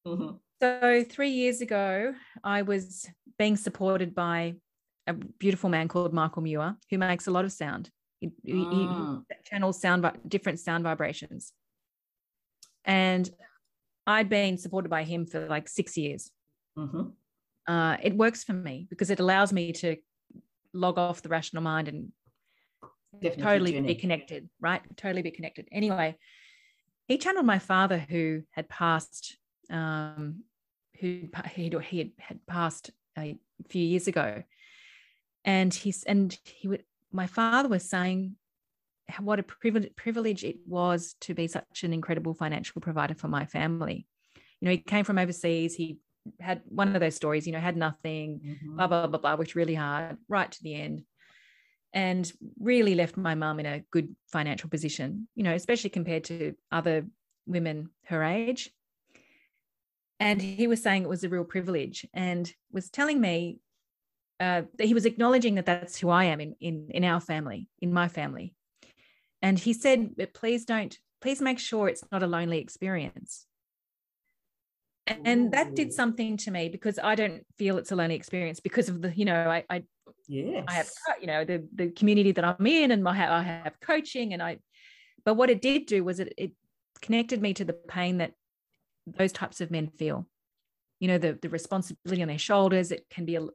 [0.07, 0.35] Mm-hmm.
[0.61, 2.13] So three years ago,
[2.43, 4.55] I was being supported by
[5.07, 7.89] a beautiful man called Michael Muir, who makes a lot of sound.
[8.21, 9.23] He, mm.
[9.27, 11.51] he channels sound, different sound vibrations.
[12.85, 13.29] And
[14.07, 16.31] I'd been supported by him for like six years.
[16.77, 17.09] Mm-hmm.
[17.67, 19.97] Uh, it works for me because it allows me to
[20.73, 22.11] log off the rational mind and
[23.21, 24.81] Definitely totally be connected, right?
[24.97, 25.67] Totally be connected.
[25.71, 26.15] Anyway,
[27.07, 29.37] he channeled my father who had passed,
[29.69, 30.43] um,
[30.99, 33.37] who he, he had, had passed a
[33.69, 34.43] few years ago
[35.45, 38.35] and he's and he would my father was saying
[39.19, 43.45] what a privilege, privilege it was to be such an incredible financial provider for my
[43.45, 44.07] family
[44.59, 45.99] you know he came from overseas he
[46.39, 48.75] had one of those stories you know had nothing mm-hmm.
[48.75, 51.03] blah blah blah blah which really hard right to the end
[51.95, 56.53] and really left my mum in a good financial position you know especially compared to
[56.71, 57.05] other
[57.47, 58.69] women her age
[60.19, 63.59] and he was saying it was a real privilege and was telling me
[64.39, 67.93] uh, he was acknowledging that that's who I am in, in in our family, in
[67.93, 68.53] my family.
[69.41, 73.45] And he said, please don't, please make sure it's not a lonely experience.
[75.07, 78.89] And, that did something to me because I don't feel it's a lonely experience because
[78.89, 79.83] of the, you know, I, I,
[80.27, 80.65] yes.
[80.67, 80.89] I have,
[81.21, 84.59] you know, the, the community that I'm in and my, I have coaching and I,
[85.23, 86.51] but what it did do was it, it
[87.01, 88.33] connected me to the pain that
[89.05, 90.27] those types of men feel
[90.99, 93.45] you know the the responsibility on their shoulders it can be a,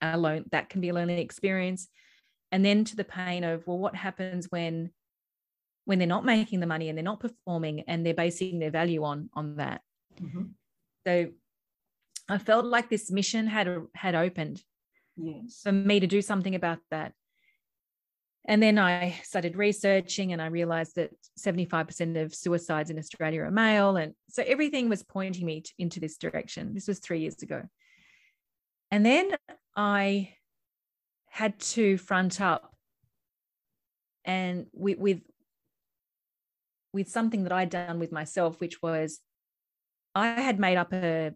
[0.00, 1.88] alone that can be a lonely experience
[2.52, 4.90] and then to the pain of well what happens when
[5.86, 9.02] when they're not making the money and they're not performing and they're basing their value
[9.04, 9.80] on on that
[10.20, 10.44] mm-hmm.
[11.06, 11.26] so
[12.28, 14.62] i felt like this mission had had opened
[15.16, 15.60] yes.
[15.62, 17.12] for me to do something about that.
[18.46, 23.50] And then i started researching and i realized that 75% of suicides in australia are
[23.50, 23.96] male.
[23.96, 26.74] And so everything was pointing me to, into this direction.
[26.74, 27.62] This was three years ago.
[28.90, 29.30] And then
[29.74, 30.34] I
[31.30, 32.70] had to front up
[34.24, 35.20] and with, with
[36.92, 39.18] with something that I'd done with myself, which was
[40.14, 41.32] I had made up a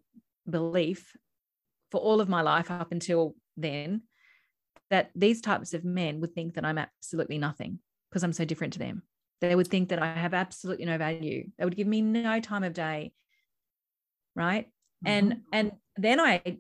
[0.49, 1.17] belief
[1.91, 4.03] for all of my life up until then
[4.91, 7.79] that these types of men would think that I'm absolutely nothing
[8.11, 9.03] because I'm so different to them.
[9.41, 11.51] They would think that I have absolutely no value.
[11.59, 13.13] They would give me no time of day.
[14.35, 14.67] Right.
[15.05, 15.09] Mm-hmm.
[15.09, 16.59] And and then I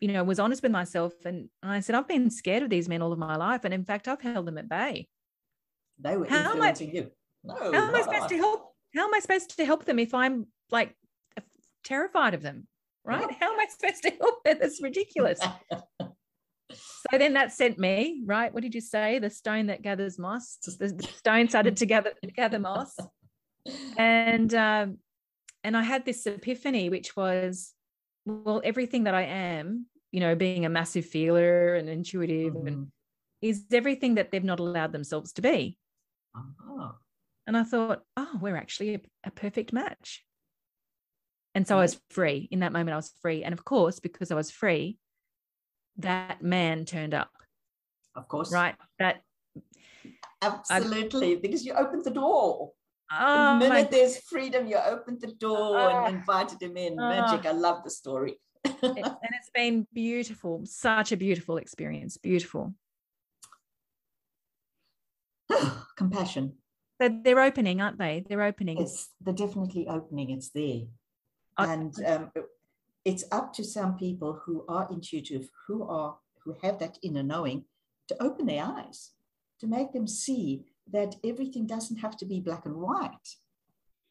[0.00, 3.02] you know, was honest with myself and, I said, I've been scared of these men
[3.02, 3.62] all of my life.
[3.64, 5.08] And in fact, I've held them at bay.
[5.98, 7.10] They were how influencing I, you.
[7.44, 8.74] No, how am I supposed to help?
[8.94, 10.94] How am I supposed to help them if I'm like
[11.84, 12.66] terrified of them?
[13.04, 13.30] Right?
[13.38, 14.58] How am I supposed to help them?
[14.60, 15.40] That's ridiculous.
[17.14, 18.52] so then that sent me, right?
[18.52, 19.18] What did you say?
[19.18, 20.56] The stone that gathers moss.
[20.56, 22.96] The stone started to gather, gather moss.
[23.96, 24.98] And um,
[25.62, 27.74] and I had this epiphany, which was
[28.26, 32.66] well everything that i am you know being a massive feeler and intuitive mm-hmm.
[32.66, 32.86] and
[33.42, 35.78] is everything that they've not allowed themselves to be
[36.34, 36.92] uh-huh.
[37.46, 40.24] and i thought oh we're actually a, a perfect match
[41.54, 44.30] and so i was free in that moment i was free and of course because
[44.30, 44.96] i was free
[45.98, 47.30] that man turned up
[48.16, 49.22] of course right that
[50.42, 52.72] absolutely I, because you opened the door
[53.12, 53.88] Oh, the minute my...
[53.90, 56.94] there's freedom, you opened the door oh, and invited him in.
[56.94, 57.08] Oh.
[57.08, 57.46] Magic.
[57.46, 58.40] I love the story.
[58.64, 62.16] it, and it's been beautiful, such a beautiful experience.
[62.16, 62.74] Beautiful.
[65.96, 66.54] Compassion.
[67.00, 68.24] So they're opening, aren't they?
[68.28, 68.78] They're opening.
[68.78, 70.30] Yes, they're definitely opening.
[70.30, 70.82] It's there.
[71.58, 72.30] and um,
[73.04, 77.64] it's up to some people who are intuitive, who are who have that inner knowing,
[78.08, 79.12] to open their eyes,
[79.60, 83.36] to make them see that everything doesn't have to be black and white,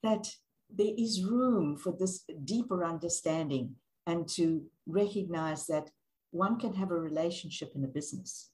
[0.02, 0.36] that
[0.76, 3.76] there is room for this deeper understanding
[4.08, 5.92] and to recognize that
[6.32, 8.50] one can have a relationship in a business.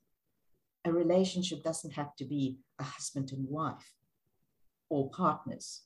[0.86, 3.94] A relationship doesn't have to be a husband and wife
[4.90, 5.84] or partners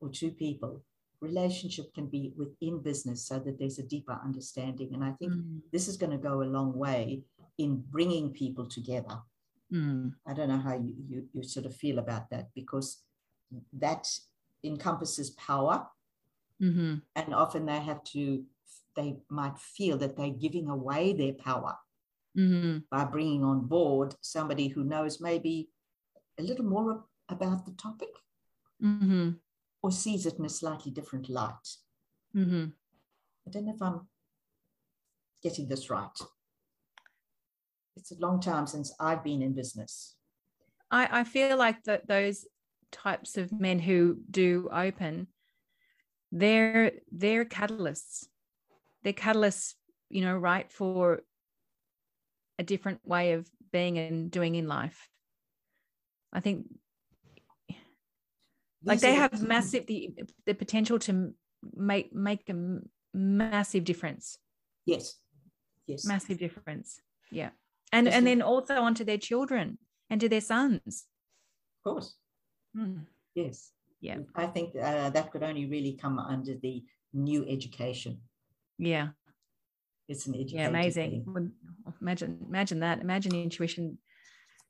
[0.00, 0.82] or two people.
[1.20, 4.90] Relationship can be within business so that there's a deeper understanding.
[4.94, 5.60] And I think mm.
[5.72, 7.22] this is going to go a long way
[7.58, 9.18] in bringing people together.
[9.72, 10.12] Mm.
[10.26, 13.02] I don't know how you, you, you sort of feel about that because
[13.72, 14.08] that
[14.64, 15.86] encompasses power.
[16.62, 16.96] Mm-hmm.
[17.14, 18.44] And often they have to,
[18.96, 21.76] they might feel that they're giving away their power
[22.36, 22.78] mm-hmm.
[22.90, 25.68] by bringing on board somebody who knows maybe
[26.38, 28.08] a little more about the topic
[28.82, 29.30] mm-hmm.
[29.82, 31.52] Or sees it in a slightly different light.
[32.34, 32.66] Mm-hmm.
[33.46, 34.08] I don't know if I'm
[35.42, 36.08] getting this right.
[37.96, 40.14] It's a long time since I've been in business.
[40.90, 42.46] I, I feel like that those
[42.92, 45.28] types of men who do open,
[46.32, 48.26] they're they're catalysts.
[49.02, 49.74] They're catalysts,
[50.10, 51.22] you know, right for
[52.58, 55.08] a different way of being and doing in life.
[56.32, 56.66] I think
[58.84, 60.14] like they have massive the
[60.46, 61.34] the potential to
[61.74, 62.78] make make a
[63.14, 64.38] massive difference.
[64.86, 65.16] Yes.
[65.86, 66.04] Yes.
[66.04, 67.00] Massive difference.
[67.30, 67.50] Yeah.
[67.92, 68.14] And yes.
[68.14, 69.78] and then also onto their children
[70.10, 71.06] and to their sons.
[71.84, 72.16] Of course.
[72.76, 73.06] Mm.
[73.34, 73.72] yes.
[74.00, 74.18] Yeah.
[74.36, 78.20] I think uh, that could only really come under the new education.
[78.78, 79.08] Yeah.
[80.08, 81.26] It's an education yeah amazing.
[82.00, 83.00] imagine imagine that.
[83.00, 83.98] Imagine intuition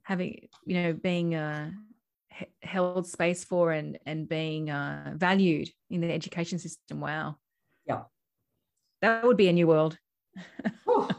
[0.02, 1.70] having you know being uh
[2.62, 7.00] held space for and and being uh, valued in the education system.
[7.00, 7.36] Wow.
[7.86, 8.02] Yeah.
[9.02, 9.98] That would be a new world.
[10.86, 11.10] oh,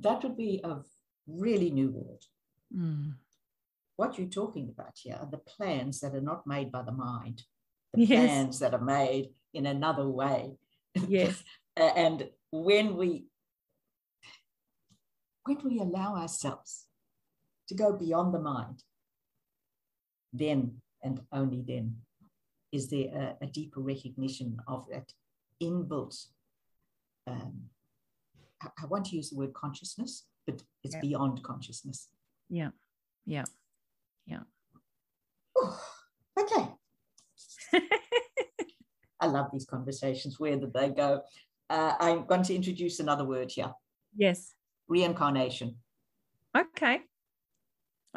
[0.00, 0.78] that would be a
[1.26, 2.24] really new world.
[2.74, 3.14] Mm.
[3.96, 7.42] What you're talking about here are the plans that are not made by the mind,
[7.92, 8.26] the yes.
[8.26, 10.56] plans that are made in another way.
[11.06, 11.42] Yes.
[11.76, 13.26] and when we
[15.44, 16.86] when we allow ourselves
[17.68, 18.82] to go beyond the mind
[20.32, 21.96] then and only then
[22.72, 25.12] is there a, a deeper recognition of that
[25.62, 26.26] inbuilt.
[27.26, 27.62] Um,
[28.62, 31.00] I, I, want to use the word consciousness, but it's yeah.
[31.00, 32.08] beyond consciousness.
[32.48, 32.70] Yeah,
[33.26, 33.44] yeah,
[34.26, 34.40] yeah.
[36.38, 36.68] okay.
[39.20, 40.40] I love these conversations.
[40.40, 41.22] Where did they go?
[41.68, 43.72] Uh, I'm going to introduce another word here.
[44.16, 44.54] Yes.
[44.88, 45.76] Reincarnation.
[46.56, 47.00] Okay.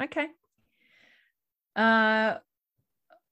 [0.02, 0.28] Okay
[1.76, 2.36] uh,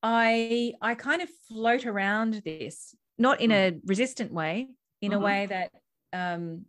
[0.03, 4.69] I I kind of float around this, not in a resistant way,
[5.01, 5.21] in mm-hmm.
[5.21, 5.71] a way that
[6.13, 6.65] um,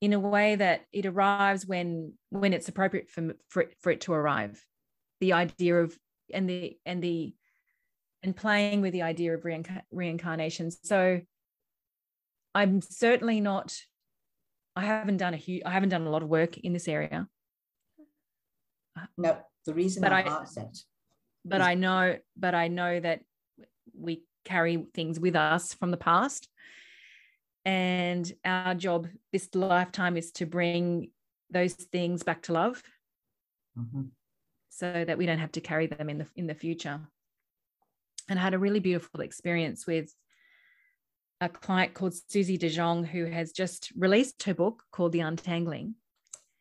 [0.00, 4.00] in a way that it arrives when when it's appropriate for for it, for it
[4.02, 4.64] to arrive.
[5.20, 5.96] The idea of
[6.32, 7.34] and the and the
[8.22, 10.70] and playing with the idea of reinca- reincarnation.
[10.70, 11.20] So
[12.54, 13.76] I'm certainly not.
[14.74, 15.62] I haven't done a huge.
[15.64, 17.28] I haven't done a lot of work in this area.
[19.16, 20.76] No, the reason but I, I asked that.
[21.44, 23.20] But I know, but I know that
[23.94, 26.48] we carry things with us from the past.
[27.64, 31.10] And our job this lifetime is to bring
[31.50, 32.82] those things back to love.
[33.78, 34.02] Mm-hmm.
[34.70, 37.00] So that we don't have to carry them in the in the future.
[38.28, 40.12] And I had a really beautiful experience with
[41.40, 45.94] a client called Susie De Jong, who has just released her book called The Untangling.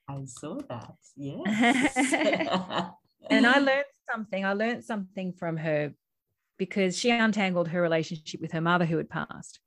[0.07, 0.95] I saw that.
[1.17, 1.95] Yes.
[3.29, 4.45] and I learned something.
[4.45, 5.93] I learned something from her
[6.57, 9.59] because she untangled her relationship with her mother who had passed.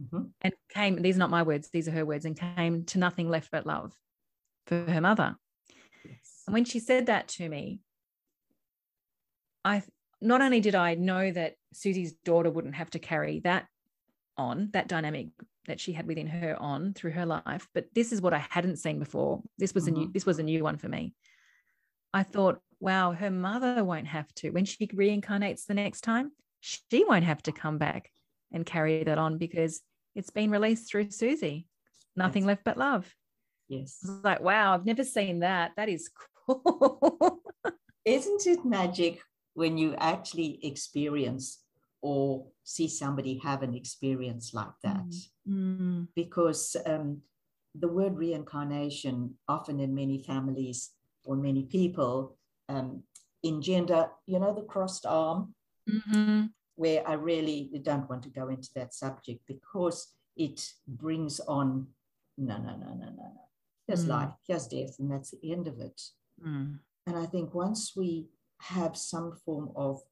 [0.00, 0.24] Mm-hmm.
[0.42, 3.28] And came, these are not my words, these are her words, and came to nothing
[3.28, 3.92] left but love
[4.66, 5.36] for her mother.
[6.04, 6.42] Yes.
[6.46, 7.80] And when she said that to me,
[9.64, 9.82] I
[10.20, 13.66] not only did I know that Susie's daughter wouldn't have to carry that
[14.36, 15.28] on, that dynamic
[15.66, 18.76] that she had within her on through her life but this is what i hadn't
[18.76, 19.42] seen before.
[19.58, 19.94] This was mm-hmm.
[19.94, 20.12] a new mm-hmm.
[20.12, 21.14] this was a new one for me.
[22.12, 24.50] I thought wow her mother won't have to.
[24.50, 28.10] When she reincarnates the next time she won't have to come back
[28.52, 29.80] and carry that on because
[30.14, 31.66] it's been released through susie.
[32.16, 32.48] Nothing yes.
[32.48, 33.12] left but love.
[33.68, 33.98] Yes.
[34.22, 35.72] Like wow i've never seen that.
[35.76, 36.10] That is
[36.46, 37.40] cool.
[38.04, 39.20] Isn't it magic
[39.54, 41.63] when you actually experience
[42.04, 45.10] or see somebody have an experience like that.
[45.48, 46.08] Mm.
[46.14, 47.22] Because um,
[47.74, 50.90] the word reincarnation, often in many families
[51.24, 52.36] or many people,
[52.68, 53.04] um,
[53.42, 55.54] engender, you know, the crossed arm,
[55.88, 56.44] mm-hmm.
[56.76, 61.86] where I really don't want to go into that subject because it brings on
[62.36, 63.48] no, no, no, no, no, no.
[63.86, 64.08] Here's mm.
[64.08, 66.02] life, here's death, and that's the end of it.
[66.44, 66.80] Mm.
[67.06, 68.26] And I think once we
[68.60, 70.02] have some form of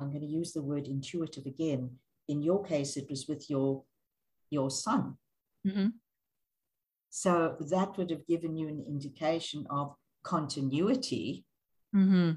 [0.00, 1.90] I'm going to use the word intuitive again.
[2.28, 3.84] In your case, it was with your
[4.50, 5.16] your son.
[5.66, 5.88] Mm-hmm.
[7.10, 11.44] So that would have given you an indication of continuity
[11.94, 12.32] mm-hmm.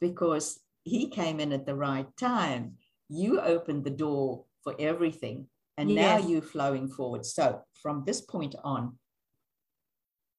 [0.00, 2.76] because he came in at the right time.
[3.08, 5.46] you opened the door for everything.
[5.76, 6.22] And yes.
[6.22, 7.26] now you're flowing forward.
[7.26, 8.98] So from this point on,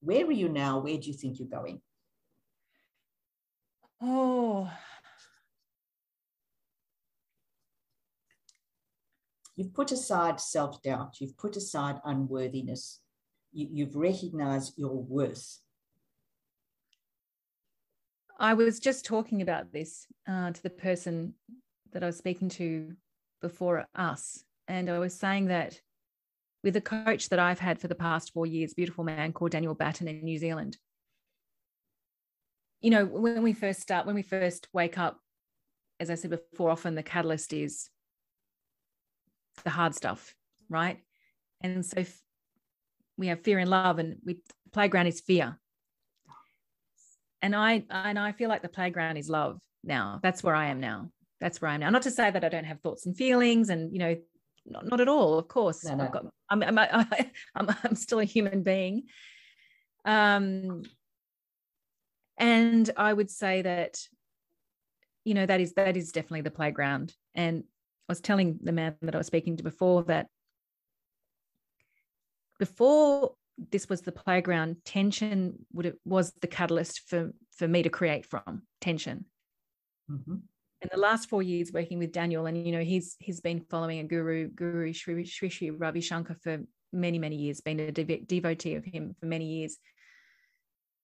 [0.01, 0.79] where are you now?
[0.79, 1.81] Where do you think you're going?
[4.01, 4.69] Oh,
[9.55, 13.01] you've put aside self doubt, you've put aside unworthiness,
[13.51, 15.59] you, have recognized your worth.
[18.39, 21.35] I was just talking about this uh, to the person
[21.91, 22.93] that I was speaking to
[23.41, 24.43] before us.
[24.67, 25.79] And I was saying that
[26.63, 29.75] with a coach that I've had for the past four years, beautiful man called Daniel
[29.75, 30.77] Batten in New Zealand.
[32.81, 35.19] You know, when we first start, when we first wake up,
[35.99, 37.89] as I said before, often the catalyst is
[39.63, 40.35] the hard stuff,
[40.69, 40.99] right?
[41.61, 42.03] And so
[43.17, 44.39] we have fear and love, and we
[44.71, 45.57] playground is fear.
[47.41, 50.19] And I and I feel like the playground is love now.
[50.23, 51.09] That's where I am now.
[51.39, 51.89] That's where I am now.
[51.89, 54.15] Not to say that I don't have thoughts and feelings, and you know,
[54.65, 55.37] not, not at all.
[55.37, 56.05] Of course, no, no.
[56.05, 56.25] I've got.
[56.49, 56.77] I'm I'm,
[57.55, 59.03] I'm I'm still a human being.
[60.05, 60.83] Um,
[62.37, 63.99] and I would say that,
[65.23, 67.13] you know, that is that is definitely the playground.
[67.35, 67.63] And
[68.09, 70.27] I was telling the man that I was speaking to before that
[72.59, 73.33] before
[73.71, 78.25] this was the playground, tension would it was the catalyst for for me to create
[78.25, 79.25] from tension.
[80.09, 80.35] Mm-hmm.
[80.81, 83.99] In the last four years working with Daniel, and you know he's he's been following
[83.99, 86.59] a guru, Guru Sri Sri, Sri Ravi Shankar for
[86.91, 89.77] many many years, been a dev- devotee of him for many years.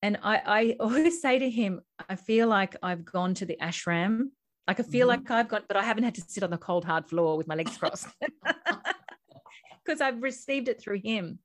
[0.01, 4.29] And I, I always say to him, I feel like I've gone to the ashram
[4.69, 5.23] like I feel mm-hmm.
[5.23, 7.47] like I've got, but I haven't had to sit on the cold hard floor with
[7.47, 8.05] my legs crossed
[9.84, 11.39] because I've received it through him.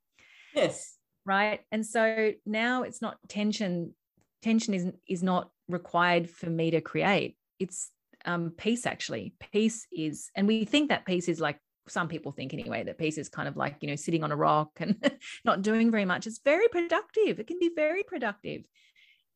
[0.54, 0.98] Yes.
[1.24, 1.60] Right.
[1.72, 3.94] And so now it's not tension.
[4.42, 7.38] Tension is is not required for me to create.
[7.58, 7.90] It's
[8.26, 9.32] um, peace actually.
[9.52, 11.58] Peace is, and we think that peace is like
[11.88, 14.36] some people think anyway that peace is kind of like you know sitting on a
[14.36, 14.96] rock and
[15.46, 16.26] not doing very much.
[16.26, 17.40] It's very productive.
[17.40, 18.64] It can be very productive,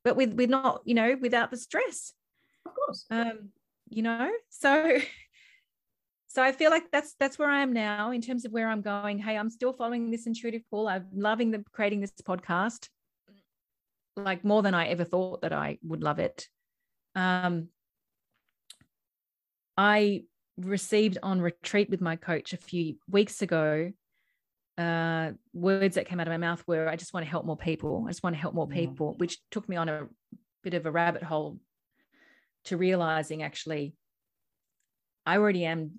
[0.04, 2.12] but with with not you know without the stress.
[2.66, 3.06] Of course.
[3.10, 3.48] Um,
[3.90, 4.30] you know?
[4.48, 4.98] So
[6.30, 8.82] so i feel like that's that's where i am now in terms of where i'm
[8.82, 9.18] going.
[9.18, 10.88] Hey i'm still following this intuitive pull.
[10.88, 12.88] I'm loving the creating this podcast
[14.16, 16.48] like more than i ever thought that i would love it.
[17.14, 17.68] Um
[19.76, 20.24] i
[20.58, 23.92] received on retreat with my coach a few weeks ago
[24.78, 27.56] uh, words that came out of my mouth were, I just want to help more
[27.56, 28.04] people.
[28.06, 30.06] I just want to help more people, which took me on a
[30.62, 31.58] bit of a rabbit hole
[32.64, 33.94] to realizing actually
[35.28, 35.90] I already am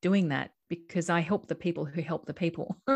[0.00, 2.76] doing that because I help the people who help the people.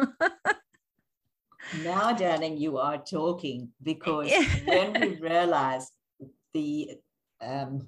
[1.84, 4.32] now, darling, you are talking because
[4.64, 5.88] when we realize
[6.52, 6.90] the,
[7.40, 7.86] um,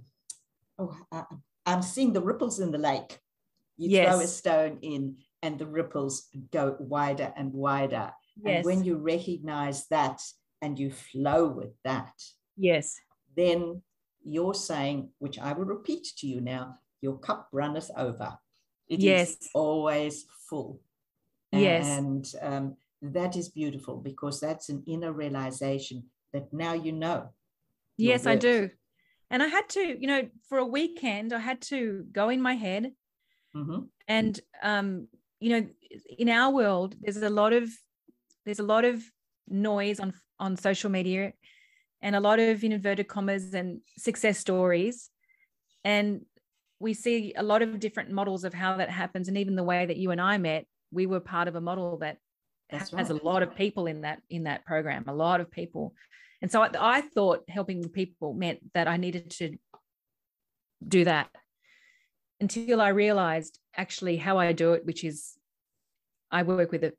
[0.78, 1.24] oh, I,
[1.66, 3.18] I'm seeing the ripples in the lake.
[3.76, 4.08] You yes.
[4.08, 8.12] throw a stone in and the ripples go wider and wider.
[8.40, 8.58] Yes.
[8.58, 10.22] And when you recognize that
[10.62, 12.12] and you flow with that,
[12.56, 12.96] yes,
[13.36, 13.82] then
[14.28, 18.36] you're saying, which I will repeat to you now, your cup runneth over.
[18.88, 19.30] It yes.
[19.30, 20.80] is always full.
[21.52, 21.86] Yes.
[21.86, 27.30] And um, that is beautiful because that's an inner realization that now you know.
[27.96, 28.70] Yes, I do.
[29.30, 32.54] And I had to, you know, for a weekend, I had to go in my
[32.54, 32.92] head.
[33.54, 33.80] Mm-hmm.
[34.06, 35.08] And, um,
[35.40, 35.66] you know,
[36.18, 37.68] in our world, there's a lot of,
[38.44, 39.02] there's a lot of
[39.48, 41.32] noise on on social media
[42.02, 45.10] and a lot of inverted commas and success stories.
[45.84, 46.22] And
[46.80, 49.28] we see a lot of different models of how that happens.
[49.28, 51.98] And even the way that you and i met we were part of a model
[51.98, 52.18] that
[52.70, 53.20] That's has right.
[53.20, 55.94] a lot of people in that in that program a lot of people.
[56.40, 59.56] And so I, I thought helping people meant that i needed to
[60.86, 61.28] do that
[62.40, 65.34] until i realized actually how i do it which is
[66.30, 66.92] i work with a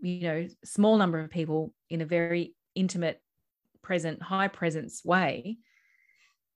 [0.00, 3.20] you know small number of people in a very intimate
[3.84, 5.58] present, high presence way,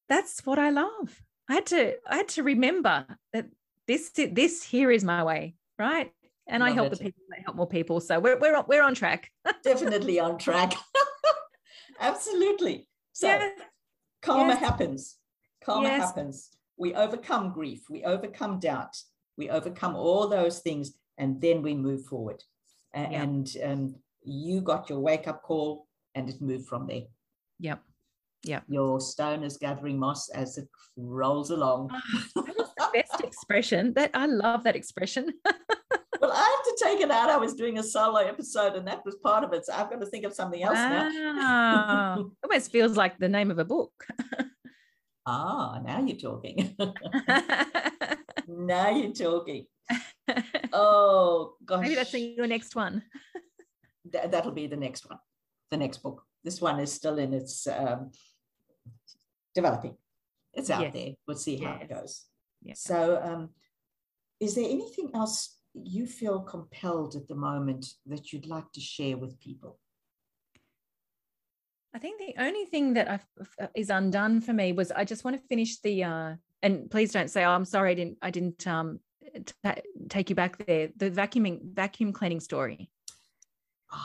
[0.08, 1.22] that's what I love.
[1.48, 3.46] I had to I had to remember that
[3.86, 6.12] this this here is my way, right?
[6.46, 6.98] And love I help it.
[6.98, 8.00] the people that help more people.
[8.00, 9.30] So we're we're we're on track.
[9.64, 10.74] Definitely on track.
[12.00, 12.88] Absolutely.
[13.12, 13.60] So yes.
[14.22, 14.60] karma yes.
[14.60, 15.16] happens.
[15.64, 16.00] Karma yes.
[16.00, 16.50] happens.
[16.76, 17.90] We overcome grief.
[17.90, 18.96] We overcome doubt.
[19.36, 22.42] We overcome all those things, and then we move forward.
[22.94, 27.02] And um, you got your wake up call, and it moved from there.
[27.60, 27.82] Yep.
[28.44, 28.64] Yep.
[28.68, 31.90] Your stone is gathering moss as it rolls along.
[32.36, 33.92] Oh, that is the best expression.
[33.94, 35.32] That I love that expression.
[35.44, 37.30] well, I have to take it out.
[37.30, 39.66] I was doing a solo episode and that was part of it.
[39.66, 41.08] So I've got to think of something else wow.
[41.08, 42.30] now.
[42.44, 43.92] Almost feels like the name of a book.
[45.26, 46.74] Ah, now you're talking.
[48.48, 49.66] now you're talking.
[50.72, 51.82] Oh gosh.
[51.82, 53.02] Maybe that's in your next one.
[54.10, 55.18] Th- that'll be the next one,
[55.70, 56.22] the next book.
[56.44, 58.12] This one is still in its um,
[59.54, 59.96] developing.
[60.54, 60.92] It's out yes.
[60.94, 61.12] there.
[61.26, 61.82] We'll see how yes.
[61.82, 62.24] it goes.
[62.62, 62.74] Yeah.
[62.76, 63.50] So, um,
[64.40, 69.16] is there anything else you feel compelled at the moment that you'd like to share
[69.16, 69.78] with people?
[71.94, 73.26] I think the only thing that I've,
[73.60, 77.12] uh, is undone for me was I just want to finish the uh, and please
[77.12, 79.00] don't say oh, I'm sorry I didn't I didn't um,
[79.44, 82.90] t- take you back there the vacuuming vacuum cleaning story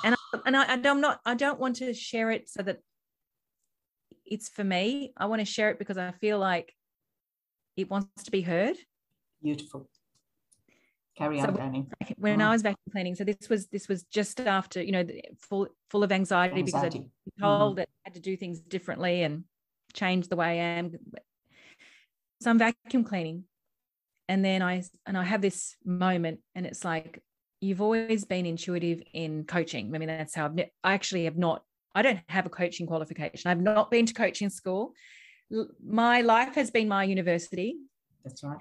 [0.04, 2.80] and I, and I, I'm not I don't want to share it so that
[4.26, 6.74] it's for me I want to share it because I feel like
[7.76, 8.76] it wants to be heard
[9.42, 9.90] beautiful
[11.18, 11.86] carry on Danny.
[12.18, 12.44] when mm.
[12.44, 15.06] I was vacuum cleaning so this was this was just after you know
[15.40, 17.00] full full of anxiety, anxiety.
[17.00, 17.78] because I'd told mm.
[17.78, 19.44] that I had to do things differently and
[19.94, 20.92] change the way I am
[22.42, 23.44] so I'm vacuum cleaning
[24.28, 27.22] and then I and I have this moment and it's like
[27.64, 29.94] you've always been intuitive in coaching.
[29.96, 31.64] I mean that's how I've ne- I actually have not
[31.96, 33.50] I don't have a coaching qualification.
[33.50, 34.94] I've not been to coaching school.
[35.86, 37.78] My life has been my university.
[38.24, 38.58] That's right.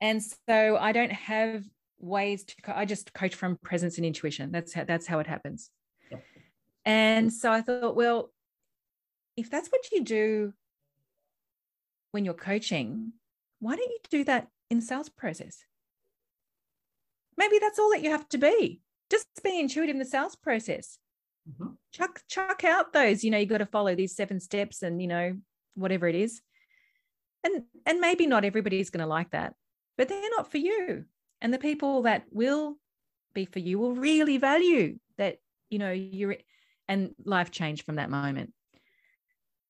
[0.00, 1.64] And so I don't have
[1.98, 4.50] ways to co- I just coach from presence and intuition.
[4.52, 5.70] That's how that's how it happens.
[6.10, 6.24] Yep.
[6.84, 8.30] And so I thought, well,
[9.36, 10.52] if that's what you do
[12.12, 13.12] when you're coaching,
[13.60, 15.64] why don't you do that in the sales process?
[17.38, 18.80] Maybe that's all that you have to be.
[19.10, 20.98] Just be intuitive in the sales process.
[21.48, 21.70] Mm-hmm.
[21.92, 25.06] Chuck, chuck out those, you know, you got to follow these seven steps and, you
[25.06, 25.36] know,
[25.74, 26.42] whatever it is.
[27.44, 29.54] And and maybe not everybody's going to like that,
[29.96, 31.04] but they're not for you.
[31.40, 32.76] And the people that will
[33.32, 35.38] be for you will really value that,
[35.70, 36.36] you know, you're
[36.88, 38.52] and life changed from that moment.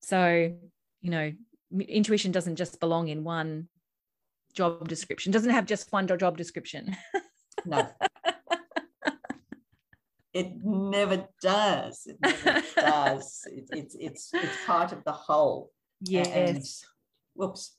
[0.00, 0.56] So,
[1.02, 1.32] you know,
[1.78, 3.68] intuition doesn't just belong in one
[4.54, 6.96] job description doesn't have just one job description
[7.66, 7.88] no.
[10.32, 12.06] It never does.
[12.06, 13.42] It never does.
[13.46, 15.72] It, it's it's it's part of the whole.
[16.00, 16.28] Yes.
[16.28, 16.64] and,
[17.34, 17.76] whoops.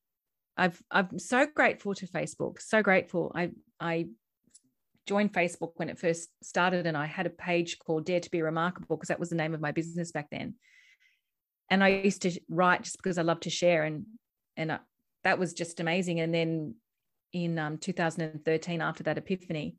[0.56, 2.60] I've I'm so grateful to Facebook.
[2.60, 3.32] So grateful.
[3.34, 4.08] I I
[5.06, 8.42] joined Facebook when it first started, and I had a page called Dare to Be
[8.42, 10.54] Remarkable because that was the name of my business back then.
[11.70, 14.06] And I used to write just because I love to share, and
[14.56, 14.78] and
[15.24, 16.20] that was just amazing.
[16.20, 16.76] And then
[17.32, 19.76] in um, 2013, after that epiphany,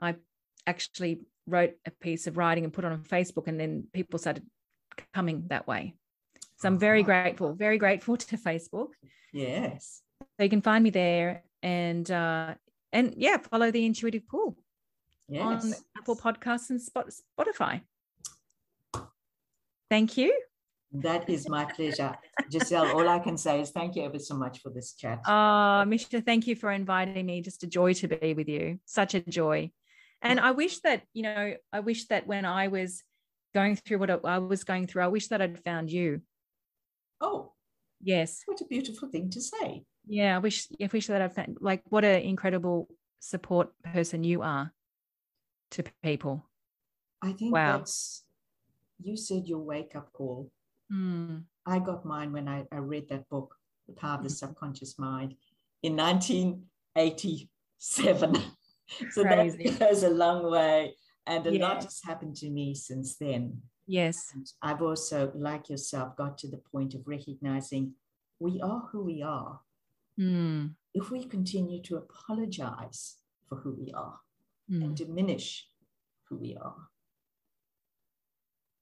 [0.00, 0.16] I
[0.66, 4.44] actually wrote a piece of writing and put it on Facebook, and then people started
[5.14, 5.94] coming that way.
[6.56, 8.90] So I'm very grateful, very grateful to Facebook.
[9.32, 10.02] Yes.
[10.20, 12.54] So you can find me there, and uh,
[12.92, 14.56] and yeah, follow the Intuitive Pull
[15.28, 15.42] yes.
[15.42, 17.80] on Apple Podcasts and Spotify.
[19.90, 20.38] Thank you.
[20.94, 22.14] That is my pleasure.
[22.50, 25.20] Gisele, all I can say is thank you ever so much for this chat.
[25.26, 27.40] Oh, Misha, thank you for inviting me.
[27.40, 28.78] Just a joy to be with you.
[28.84, 29.70] Such a joy.
[30.20, 33.02] And I wish that, you know, I wish that when I was
[33.54, 36.20] going through what I was going through, I wish that I'd found you.
[37.20, 37.52] Oh,
[38.02, 38.42] yes.
[38.46, 39.84] What a beautiful thing to say.
[40.06, 42.88] Yeah, I wish, I wish that I'd found, like, what an incredible
[43.18, 44.72] support person you are
[45.70, 46.44] to people.
[47.22, 47.78] I think wow.
[47.78, 48.24] that's,
[49.00, 50.50] you said your wake up call
[50.92, 51.44] Mm.
[51.66, 53.54] I got mine when I, I read that book.
[53.88, 55.34] The Power of the Subconscious Mind
[55.82, 58.36] in 1987.
[59.10, 59.70] so Crazy.
[59.70, 60.94] that goes a long way.
[61.26, 63.62] And a lot has happened to me since then.
[63.86, 64.30] Yes.
[64.34, 67.94] And I've also, like yourself, got to the point of recognizing
[68.38, 69.60] we are who we are.
[70.18, 70.74] Mm.
[70.94, 73.16] If we continue to apologize
[73.48, 74.18] for who we are
[74.70, 74.82] mm.
[74.82, 75.66] and diminish
[76.28, 76.88] who we are,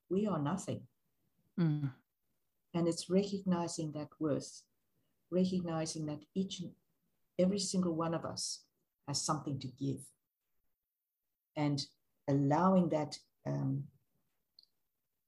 [0.09, 0.83] we are nothing.
[1.59, 1.93] Mm.
[2.75, 4.62] And it's recognizing that worth,
[5.31, 6.71] recognizing that each and
[7.39, 8.61] every single one of us
[9.09, 10.01] has something to give,
[11.57, 11.85] and
[12.29, 13.85] allowing that um,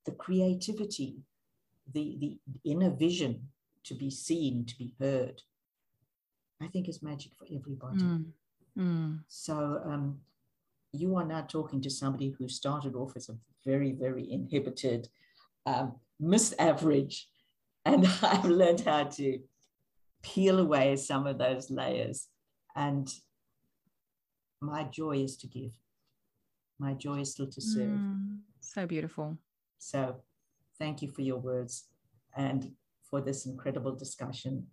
[0.05, 1.17] the creativity,
[1.93, 3.49] the, the inner vision
[3.85, 5.43] to be seen, to be heard,
[6.61, 8.03] I think is magic for everybody.
[8.03, 8.25] Mm.
[8.79, 9.19] Mm.
[9.29, 10.21] So um,
[10.93, 13.37] you are now talking to somebody who started off as a
[13.67, 15.09] very, very inhibited,
[15.67, 17.29] um, misaverage,
[17.85, 19.39] and I've learned how to
[20.23, 22.29] peel away some of those layers.
[22.75, 23.13] And
[24.61, 25.73] my joy is to give.
[26.79, 28.01] My joy is still to serve.
[28.01, 29.39] Mm, so beautiful.
[29.79, 30.17] So
[30.79, 31.89] thank you for your words
[32.37, 32.73] and
[33.11, 34.67] for this incredible discussion,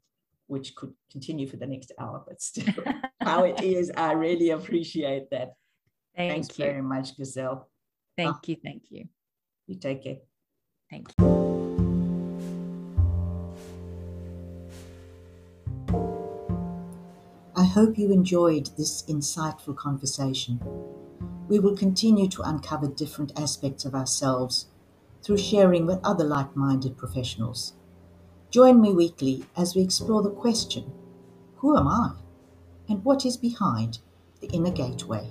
[0.48, 2.74] which could continue for the next hour, but still,
[3.22, 5.54] how it is, I really appreciate that.
[6.16, 6.66] Thank Thanks you.
[6.66, 7.68] very much, Gisele.
[8.18, 8.56] Thank you.
[8.64, 9.06] Thank you.
[9.68, 10.18] You take care.
[10.90, 11.39] Thank you.
[17.70, 20.60] Hope you enjoyed this insightful conversation.
[21.48, 24.68] We will continue to uncover different aspects of ourselves
[25.22, 27.74] through sharing with other like minded professionals.
[28.50, 30.92] Join me weekly as we explore the question
[31.58, 32.14] Who am I?
[32.90, 34.00] and what is behind
[34.42, 35.30] the inner gateway.